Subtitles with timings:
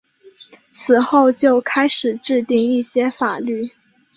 [0.71, 3.69] 此后就开始制定一些法律。